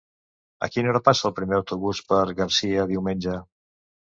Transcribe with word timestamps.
A 0.67 0.69
quina 0.75 0.89
hora 0.93 1.01
passa 1.09 1.27
el 1.29 1.35
primer 1.41 1.55
autobús 1.57 2.01
per 2.13 2.19
Garcia 2.41 2.89
diumenge? 2.95 3.37